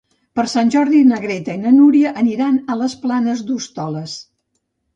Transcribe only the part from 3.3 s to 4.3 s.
d'Hostoles.